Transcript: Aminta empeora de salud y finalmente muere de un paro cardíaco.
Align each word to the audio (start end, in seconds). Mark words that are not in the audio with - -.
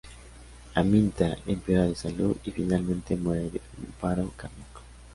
Aminta 0.73 1.37
empeora 1.45 1.83
de 1.85 1.93
salud 1.93 2.35
y 2.43 2.49
finalmente 2.49 3.15
muere 3.15 3.51
de 3.51 3.61
un 3.77 3.93
paro 4.01 4.31
cardíaco. 4.35 4.81